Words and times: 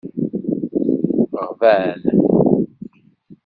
Ɣban. 1.47 1.93